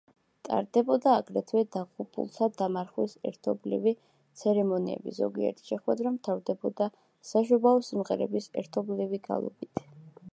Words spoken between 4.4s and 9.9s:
ცერემონიები, ზოგიერთი შეხვედრა მთავრდებოდა საშობაო სიმღერების ერთობლივი გალობით.